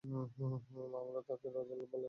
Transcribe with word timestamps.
হুমমম 0.03 0.93
আমরা 1.01 1.21
তাকে 1.27 1.47
রজার 1.47 1.65
বলে 1.71 1.85
ডাকবো? 1.85 1.99